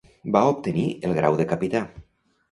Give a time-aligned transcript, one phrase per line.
[0.35, 1.83] Va obtenir el grau de capità.